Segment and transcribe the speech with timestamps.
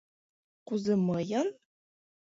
[0.67, 1.47] Кузе мыйын?